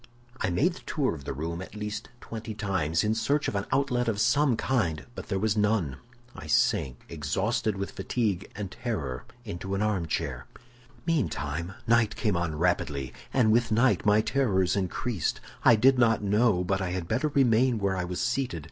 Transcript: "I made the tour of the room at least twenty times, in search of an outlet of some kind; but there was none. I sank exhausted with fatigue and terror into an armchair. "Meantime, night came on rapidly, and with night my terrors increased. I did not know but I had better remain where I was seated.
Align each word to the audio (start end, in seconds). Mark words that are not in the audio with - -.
"I 0.39 0.49
made 0.49 0.73
the 0.73 0.79
tour 0.79 1.13
of 1.13 1.25
the 1.25 1.33
room 1.33 1.61
at 1.61 1.75
least 1.75 2.09
twenty 2.21 2.55
times, 2.55 3.03
in 3.03 3.13
search 3.13 3.47
of 3.47 3.53
an 3.53 3.67
outlet 3.71 4.07
of 4.07 4.19
some 4.19 4.57
kind; 4.57 5.05
but 5.13 5.27
there 5.27 5.37
was 5.37 5.55
none. 5.55 5.97
I 6.35 6.47
sank 6.47 7.03
exhausted 7.07 7.77
with 7.77 7.91
fatigue 7.91 8.49
and 8.55 8.71
terror 8.71 9.25
into 9.45 9.75
an 9.75 9.83
armchair. 9.83 10.47
"Meantime, 11.05 11.73
night 11.85 12.15
came 12.15 12.35
on 12.35 12.55
rapidly, 12.57 13.13
and 13.31 13.51
with 13.51 13.71
night 13.71 14.03
my 14.03 14.21
terrors 14.21 14.75
increased. 14.75 15.39
I 15.63 15.75
did 15.75 15.99
not 15.99 16.23
know 16.23 16.63
but 16.63 16.81
I 16.81 16.89
had 16.93 17.07
better 17.07 17.27
remain 17.27 17.77
where 17.77 17.95
I 17.95 18.03
was 18.03 18.19
seated. 18.19 18.59